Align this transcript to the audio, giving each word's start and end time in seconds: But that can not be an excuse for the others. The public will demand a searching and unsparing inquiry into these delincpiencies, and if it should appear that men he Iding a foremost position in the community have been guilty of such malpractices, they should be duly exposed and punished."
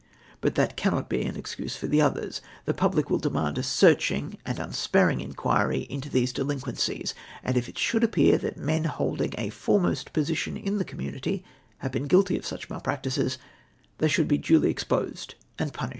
But 0.41 0.55
that 0.55 0.75
can 0.75 0.93
not 0.93 1.09
be 1.09 1.21
an 1.21 1.35
excuse 1.35 1.75
for 1.75 1.85
the 1.85 2.01
others. 2.01 2.41
The 2.65 2.73
public 2.73 3.11
will 3.11 3.19
demand 3.19 3.59
a 3.59 3.61
searching 3.61 4.39
and 4.47 4.57
unsparing 4.57 5.21
inquiry 5.21 5.85
into 5.91 6.09
these 6.09 6.33
delincpiencies, 6.33 7.13
and 7.43 7.55
if 7.55 7.69
it 7.69 7.77
should 7.77 8.03
appear 8.03 8.39
that 8.39 8.57
men 8.57 8.85
he 8.85 8.89
Iding 8.89 9.35
a 9.37 9.51
foremost 9.51 10.11
position 10.11 10.57
in 10.57 10.79
the 10.79 10.85
community 10.85 11.43
have 11.77 11.91
been 11.91 12.07
guilty 12.07 12.35
of 12.35 12.47
such 12.47 12.67
malpractices, 12.67 13.37
they 13.99 14.07
should 14.07 14.27
be 14.27 14.39
duly 14.39 14.71
exposed 14.71 15.35
and 15.59 15.71
punished." 15.71 15.89